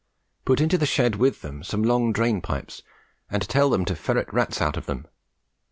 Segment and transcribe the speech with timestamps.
[0.45, 2.81] Put into the shed with them some long drain pipes,
[3.29, 5.05] and tell them to ferret rats out of them.